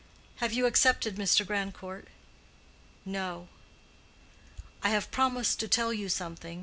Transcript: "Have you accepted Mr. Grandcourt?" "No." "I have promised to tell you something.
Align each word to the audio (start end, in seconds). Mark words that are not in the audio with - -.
"Have 0.37 0.51
you 0.51 0.65
accepted 0.65 1.17
Mr. 1.17 1.45
Grandcourt?" 1.45 2.07
"No." 3.05 3.49
"I 4.81 4.89
have 4.89 5.11
promised 5.11 5.59
to 5.59 5.67
tell 5.67 5.93
you 5.93 6.09
something. 6.09 6.59